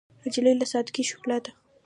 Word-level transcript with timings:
نجلۍ 0.23 0.53
له 0.59 0.65
سادګۍ 0.71 1.03
ښکلا 1.09 1.37
اخلي. 1.39 1.51